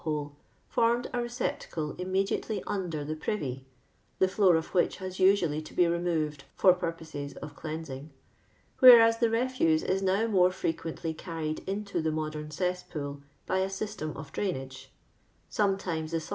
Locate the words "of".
4.55-4.71, 7.37-7.55, 14.17-14.31